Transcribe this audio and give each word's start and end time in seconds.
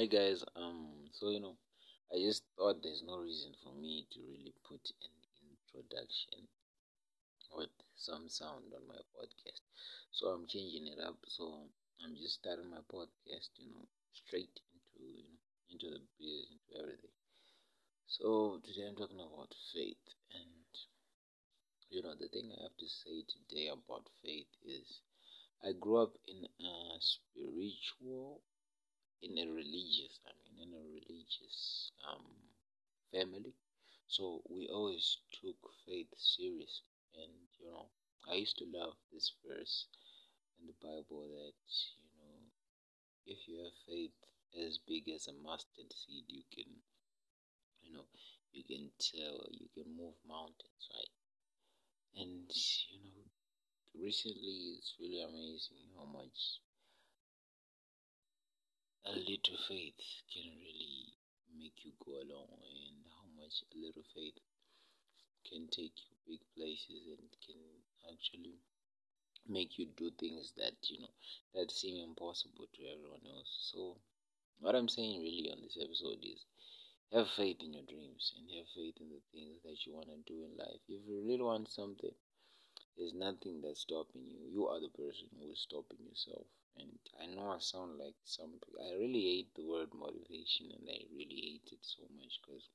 Hi 0.00 0.06
guys, 0.06 0.42
um, 0.56 1.10
so 1.12 1.28
you 1.28 1.40
know, 1.40 1.58
I 2.10 2.16
just 2.24 2.44
thought 2.56 2.82
there's 2.82 3.04
no 3.06 3.18
reason 3.18 3.52
for 3.62 3.74
me 3.74 4.06
to 4.10 4.18
really 4.32 4.54
put 4.66 4.80
an 5.04 5.12
introduction 5.44 6.48
with 7.54 7.68
some 7.96 8.30
sound 8.30 8.72
on 8.72 8.88
my 8.88 8.96
podcast, 9.12 9.60
so 10.10 10.28
I'm 10.28 10.46
changing 10.46 10.86
it 10.86 10.98
up. 11.04 11.18
So 11.28 11.68
I'm 12.02 12.16
just 12.16 12.40
starting 12.40 12.70
my 12.70 12.80
podcast, 12.88 13.52
you 13.60 13.68
know, 13.68 13.84
straight 14.14 14.56
into 14.72 15.04
you 15.04 15.24
know 15.28 15.36
into 15.68 15.90
the 15.92 16.00
biz, 16.18 16.48
into 16.48 16.80
everything. 16.80 17.12
So 18.06 18.58
today 18.64 18.88
I'm 18.88 18.96
talking 18.96 19.20
about 19.20 19.52
faith, 19.74 20.00
and 20.32 20.72
you 21.90 22.02
know 22.02 22.14
the 22.18 22.28
thing 22.28 22.48
I 22.56 22.62
have 22.62 22.76
to 22.78 22.88
say 22.88 23.20
today 23.28 23.68
about 23.68 24.08
faith 24.24 24.48
is 24.64 25.02
I 25.62 25.72
grew 25.78 25.98
up 26.02 26.16
in 26.26 26.48
a 26.64 26.74
spiritual 27.00 28.40
in 29.22 29.38
a 29.38 29.46
religious, 29.52 30.18
I 30.26 30.32
mean, 30.40 30.68
in 30.68 30.74
a 30.74 30.84
religious 30.84 31.92
um, 32.08 32.24
family. 33.12 33.54
So 34.08 34.42
we 34.48 34.68
always 34.68 35.18
took 35.40 35.56
faith 35.86 36.08
serious. 36.16 36.82
And, 37.14 37.32
you 37.58 37.70
know, 37.70 37.86
I 38.30 38.34
used 38.34 38.58
to 38.58 38.66
love 38.72 38.94
this 39.12 39.32
verse 39.46 39.86
in 40.60 40.66
the 40.66 40.78
Bible 40.80 41.28
that, 41.28 41.60
you 41.96 42.10
know, 42.16 42.40
if 43.26 43.46
you 43.46 43.62
have 43.64 43.76
faith 43.86 44.16
as 44.66 44.78
big 44.86 45.08
as 45.14 45.28
a 45.28 45.32
mustard 45.32 45.92
seed, 45.92 46.24
you 46.28 46.42
can, 46.52 46.70
you 47.82 47.92
know, 47.92 48.06
you 48.52 48.64
can 48.64 48.90
tell, 48.98 49.46
you 49.52 49.68
can 49.74 49.96
move 49.96 50.14
mountains, 50.26 50.84
right? 50.94 51.14
And, 52.16 52.50
you 52.90 52.98
know, 53.04 53.30
recently 53.94 54.78
it's 54.78 54.94
really 54.98 55.22
amazing 55.22 55.86
how 55.96 56.06
much 56.06 56.60
a 59.10 59.18
little 59.18 59.58
faith 59.66 59.98
can 60.30 60.46
really 60.62 61.10
make 61.58 61.82
you 61.82 61.90
go 61.98 62.12
along 62.22 62.46
and 62.62 62.94
how 63.10 63.26
much 63.42 63.66
a 63.66 63.74
little 63.74 64.06
faith 64.14 64.38
can 65.42 65.66
take 65.66 65.98
you 66.06 66.14
big 66.30 66.38
places 66.54 67.10
and 67.10 67.26
can 67.42 67.58
actually 68.06 68.54
make 69.48 69.78
you 69.78 69.86
do 69.98 70.12
things 70.14 70.52
that 70.56 70.78
you 70.86 71.00
know 71.02 71.10
that 71.54 71.72
seem 71.72 71.98
impossible 71.98 72.70
to 72.70 72.86
everyone 72.86 73.26
else. 73.26 73.50
So 73.74 73.96
what 74.60 74.76
i'm 74.76 74.88
saying 74.88 75.18
really 75.18 75.50
on 75.50 75.58
this 75.60 75.76
episode 75.82 76.22
is 76.22 76.46
have 77.12 77.26
faith 77.34 77.58
in 77.66 77.74
your 77.74 77.88
dreams 77.90 78.30
and 78.38 78.46
have 78.54 78.70
faith 78.78 78.94
in 79.02 79.10
the 79.10 79.22
things 79.34 79.58
that 79.64 79.82
you 79.86 79.94
want 79.94 80.06
to 80.06 80.22
do 80.22 80.46
in 80.46 80.54
life. 80.56 80.78
If 80.86 81.02
you 81.08 81.18
really 81.26 81.42
want 81.42 81.66
something 81.68 82.14
there's 82.96 83.14
nothing 83.14 83.60
that's 83.60 83.80
stopping 83.80 84.22
you. 84.30 84.38
You 84.54 84.68
are 84.68 84.78
the 84.78 84.94
person 84.94 85.26
who 85.34 85.50
is 85.50 85.58
stopping 85.66 85.98
yourself 86.06 86.46
and 86.78 86.98
I 87.20 87.26
know 87.26 87.50
I 87.52 87.58
sound 87.58 87.98
like 87.98 88.14
some. 88.24 88.60
I 88.78 88.94
really 88.98 89.22
hate 89.22 89.54
the 89.54 89.66
word 89.66 89.90
motivation, 89.94 90.70
and 90.72 90.88
I 90.88 91.04
really 91.12 91.40
hate 91.60 91.68
it 91.72 91.82
so 91.82 92.02
much 92.16 92.40
because 92.40 92.68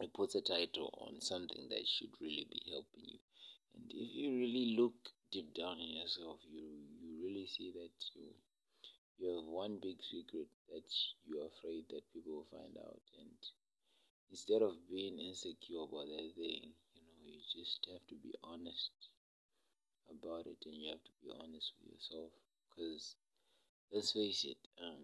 it 0.00 0.12
puts 0.14 0.34
a 0.34 0.40
title 0.40 0.92
on 1.06 1.20
something 1.20 1.68
that 1.70 1.86
should 1.86 2.14
really 2.20 2.46
be 2.50 2.62
helping 2.70 3.04
you. 3.04 3.18
And 3.74 3.84
if 3.90 4.08
you 4.14 4.30
really 4.38 4.76
look 4.78 4.94
deep 5.32 5.54
down 5.54 5.78
in 5.80 5.96
yourself, 5.96 6.40
you 6.50 6.64
you 7.00 7.24
really 7.24 7.46
see 7.46 7.72
that 7.72 7.96
you 8.14 8.28
you 9.18 9.34
have 9.34 9.44
one 9.44 9.78
big 9.82 9.98
secret 10.02 10.48
that 10.70 10.88
you're 11.26 11.46
afraid 11.46 11.84
that 11.90 12.12
people 12.12 12.34
will 12.44 12.52
find 12.58 12.76
out, 12.78 13.02
and 13.18 13.38
instead 14.30 14.62
of 14.62 14.74
being 14.90 15.18
insecure 15.18 15.82
about 15.82 16.06
that 16.06 16.30
thing, 16.36 16.74
you 16.94 17.02
know, 17.02 17.18
you 17.26 17.40
just 17.50 17.86
have 17.90 18.06
to 18.08 18.14
be 18.14 18.34
honest 18.44 18.92
about 20.10 20.46
it, 20.46 20.62
and 20.66 20.74
you 20.74 20.90
have 20.90 21.02
to 21.04 21.14
be 21.22 21.30
honest 21.34 21.72
with 21.80 21.92
yourself 21.94 22.30
because 22.78 23.16
let's 23.92 24.12
face 24.12 24.44
it, 24.44 24.58
um, 24.82 25.02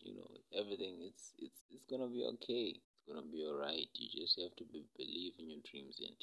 you 0.00 0.14
know, 0.16 0.30
everything 0.54 0.98
it's 1.02 1.32
it's 1.38 1.62
it's 1.72 1.86
gonna 1.90 2.08
be 2.08 2.24
okay. 2.34 2.76
It's 2.76 3.04
gonna 3.08 3.26
be 3.26 3.44
alright. 3.44 3.88
You 3.94 4.08
just 4.22 4.40
have 4.40 4.54
to 4.56 4.64
be, 4.72 4.84
believe 4.96 5.34
in 5.38 5.50
your 5.50 5.64
dreams. 5.70 5.98
And 6.00 6.16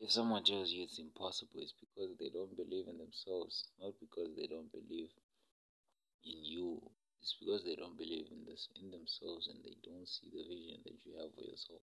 if 0.00 0.12
someone 0.12 0.44
tells 0.44 0.70
you 0.70 0.84
it's 0.84 0.98
impossible, 1.00 1.60
it's 1.62 1.74
because 1.80 2.16
they 2.18 2.30
don't 2.30 2.56
believe 2.56 2.88
in 2.88 2.98
themselves, 2.98 3.68
not 3.80 3.94
because 4.00 4.30
they 4.36 4.46
don't 4.46 4.72
believe 4.72 5.10
in 6.24 6.44
you. 6.44 6.82
It's 7.22 7.36
because 7.40 7.64
they 7.64 7.76
don't 7.76 7.96
believe 7.96 8.26
in 8.32 8.44
this 8.44 8.68
in 8.76 8.90
themselves 8.90 9.48
and 9.48 9.62
they 9.64 9.76
don't 9.84 10.08
see 10.08 10.28
the 10.28 10.42
vision 10.42 10.80
that 10.84 10.98
you 11.06 11.16
have 11.20 11.32
for 11.34 11.40
yourself. 11.42 11.80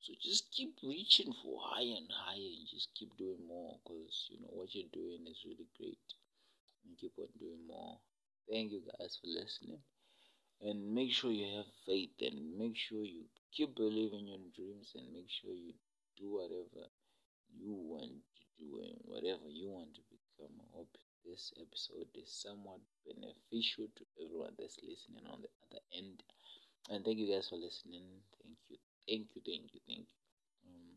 So 0.00 0.14
just 0.20 0.50
keep 0.52 0.78
reaching 0.82 1.32
for 1.42 1.60
higher 1.62 1.96
and 1.96 2.10
higher 2.10 2.52
and 2.58 2.66
just 2.68 2.94
keep 2.94 3.16
doing 3.18 3.46
more 3.46 3.78
because 3.84 4.28
you 4.30 4.40
know 4.40 4.50
what 4.52 4.74
you're 4.74 4.90
doing 4.92 5.26
is 5.28 5.44
really 5.46 5.68
great 5.78 5.98
and 6.84 6.98
keep 6.98 7.12
on 7.18 7.28
doing 7.38 7.66
more. 7.66 7.98
Thank 8.50 8.72
you 8.72 8.82
guys 8.82 9.18
for 9.20 9.28
listening. 9.28 9.80
And 10.62 10.94
make 10.94 11.12
sure 11.12 11.30
you 11.32 11.56
have 11.56 11.66
faith 11.86 12.16
and 12.20 12.56
make 12.58 12.76
sure 12.76 13.04
you 13.04 13.24
keep 13.52 13.74
believing 13.74 14.26
your 14.28 14.40
dreams 14.54 14.92
and 14.94 15.12
make 15.12 15.28
sure 15.30 15.52
you 15.52 15.74
do 16.16 16.30
whatever 16.32 16.88
you 17.54 17.74
want 17.74 18.12
to 18.36 18.44
do 18.58 18.80
and 18.82 18.98
whatever 19.04 19.48
you 19.48 19.68
want 19.70 19.94
to 19.94 20.02
become. 20.10 20.54
I 20.60 20.66
hope 20.76 20.90
this 21.24 21.52
episode 21.60 22.08
is 22.14 22.32
somewhat 22.32 22.80
beneficial 23.06 23.88
to 23.96 24.04
everyone 24.24 24.54
that's 24.58 24.78
listening 24.82 25.26
on 25.30 25.42
the 25.42 25.50
other 25.68 25.82
end. 25.96 26.22
And 26.90 27.04
thank 27.04 27.18
you 27.18 27.32
guys 27.32 27.48
for 27.48 27.56
listening. 27.56 28.04
Thank 28.42 28.58
you. 28.68 28.78
Thank 29.08 29.28
you. 29.34 29.42
Thank 29.44 29.74
you. 29.74 29.80
Thank 29.86 30.06
you. 30.08 30.20
Um, 30.66 30.96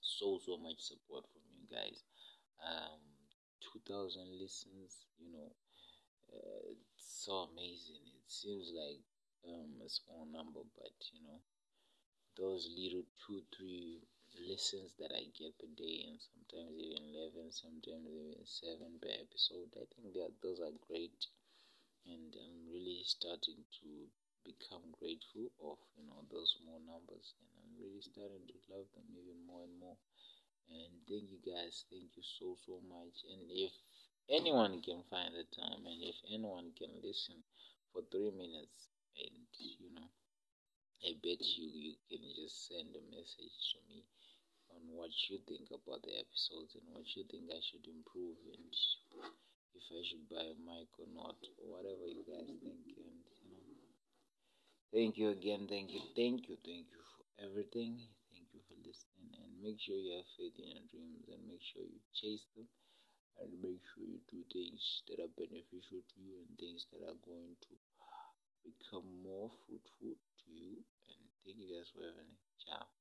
so 0.00 0.38
so 0.44 0.56
much 0.58 0.78
support 0.80 1.24
from 1.32 1.42
you 1.54 1.66
guys. 1.70 2.02
Um, 2.64 3.00
2000 3.60 4.28
listens 4.38 5.06
you 5.20 5.30
know 5.32 5.50
uh, 6.34 6.62
it's 6.72 7.24
so 7.26 7.48
amazing. 7.52 8.02
It 8.18 8.28
seems 8.30 8.72
like 8.74 9.02
um, 9.48 9.70
a 9.84 9.88
small 9.88 10.26
number 10.32 10.62
but 10.76 10.94
you 11.12 11.20
know 11.26 11.40
those 12.38 12.64
little 12.78 13.04
two 13.20 13.42
three 13.54 14.00
listens 14.48 14.90
that 14.98 15.12
i 15.12 15.24
get 15.38 15.52
per 15.60 15.68
day 15.76 15.96
and 16.08 16.16
sometimes 16.28 16.72
even 16.86 17.04
11 17.12 17.52
sometimes 17.52 18.08
even 18.08 18.40
7 18.46 18.92
per 19.02 19.12
episode 19.24 19.68
i 19.76 19.84
think 19.92 20.14
that 20.14 20.32
those 20.42 20.60
are 20.60 20.72
great. 20.88 21.20
And 22.06 22.34
i'm 22.44 22.60
really 22.74 23.02
starting 23.04 23.62
to 23.80 23.90
become 24.44 24.84
grateful 25.00 25.46
of 25.70 25.78
you 25.96 26.04
know 26.08 26.22
those 26.32 26.50
small 26.58 26.80
numbers 26.92 27.34
and 27.38 27.50
i'm 27.60 27.74
really 27.82 28.02
starting 28.02 28.44
to 28.50 28.56
love 28.72 28.88
them 28.96 29.08
even 29.20 29.38
more 29.46 29.62
and 29.68 29.76
more 29.78 29.98
and 30.70 30.92
thank 31.08 31.30
you 31.30 31.40
guys. 31.44 31.84
Thank 31.90 32.16
you 32.16 32.24
so, 32.24 32.56
so 32.66 32.80
much. 32.88 33.24
And 33.32 33.50
if 33.50 33.72
anyone 34.30 34.80
can 34.82 35.02
find 35.10 35.34
the 35.34 35.44
time 35.56 35.86
and 35.86 36.00
if 36.02 36.16
anyone 36.32 36.72
can 36.78 36.92
listen 37.02 37.42
for 37.92 38.02
three 38.10 38.30
minutes, 38.32 38.88
and 39.18 39.46
you 39.58 39.90
know, 39.94 40.08
I 41.04 41.14
bet 41.22 41.40
you 41.42 41.66
you 41.74 41.94
can 42.08 42.22
just 42.36 42.68
send 42.68 42.94
a 42.94 43.02
message 43.10 43.56
to 43.72 43.78
me 43.88 44.04
on 44.70 44.82
what 44.94 45.10
you 45.28 45.38
think 45.48 45.70
about 45.70 46.02
the 46.02 46.14
episodes 46.18 46.74
and 46.74 46.86
what 46.94 47.06
you 47.16 47.24
think 47.30 47.50
I 47.50 47.60
should 47.60 47.86
improve 47.86 48.38
and 48.52 48.72
if 49.74 49.84
I 49.90 50.02
should 50.04 50.28
buy 50.28 50.44
a 50.44 50.56
mic 50.64 50.88
or 50.98 51.06
not 51.14 51.36
or 51.58 51.66
whatever 51.76 52.06
you 52.06 52.24
guys 52.26 52.46
think 52.62 52.84
and 52.96 53.20
you 53.36 53.50
know 53.50 53.90
thank 54.92 55.16
you 55.16 55.28
again 55.30 55.66
thank 55.68 55.90
you 55.92 56.00
thank 56.14 56.48
you 56.48 56.56
thank 56.64 56.86
you 56.94 57.02
for 57.16 57.24
everything 57.46 57.98
make 59.62 59.78
sure 59.82 59.98
you 59.98 60.14
have 60.16 60.28
faith 60.38 60.54
in 60.58 60.68
your 60.70 60.86
dreams 60.90 61.26
and 61.28 61.42
make 61.50 61.62
sure 61.62 61.82
you 61.82 62.00
chase 62.14 62.46
them 62.54 62.66
and 63.42 63.50
make 63.62 63.82
sure 63.94 64.06
you 64.06 64.20
do 64.30 64.42
things 64.50 65.02
that 65.08 65.22
are 65.22 65.32
beneficial 65.38 66.02
to 66.02 66.18
you 66.18 66.38
and 66.42 66.50
things 66.58 66.86
that 66.90 67.02
are 67.06 67.18
going 67.22 67.54
to 67.62 67.74
become 68.66 69.06
more 69.22 69.50
fruitful 69.66 70.14
to 70.14 70.46
you. 70.50 70.82
And 71.10 71.22
thank 71.44 71.58
you 71.58 71.68
guys 71.70 71.90
for 71.94 72.02
having 72.02 72.26
me. 72.26 72.38
Ciao. 72.66 72.97